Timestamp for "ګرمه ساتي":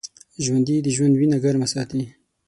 1.43-2.01